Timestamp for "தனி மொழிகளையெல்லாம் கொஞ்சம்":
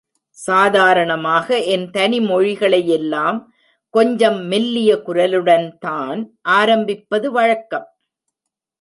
1.89-4.39